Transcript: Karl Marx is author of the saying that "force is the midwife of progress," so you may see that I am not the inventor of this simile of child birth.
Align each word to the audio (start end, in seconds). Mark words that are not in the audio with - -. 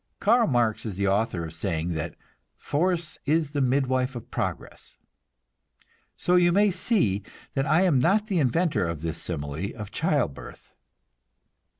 Karl 0.19 0.47
Marx 0.47 0.83
is 0.83 0.99
author 0.99 1.43
of 1.43 1.51
the 1.51 1.55
saying 1.55 1.89
that 1.89 2.15
"force 2.57 3.19
is 3.27 3.51
the 3.51 3.61
midwife 3.61 4.15
of 4.15 4.31
progress," 4.31 4.97
so 6.17 6.35
you 6.35 6.51
may 6.51 6.71
see 6.71 7.21
that 7.53 7.67
I 7.67 7.83
am 7.83 7.99
not 7.99 8.25
the 8.25 8.39
inventor 8.39 8.87
of 8.87 9.03
this 9.03 9.21
simile 9.21 9.75
of 9.75 9.91
child 9.91 10.33
birth. 10.33 10.71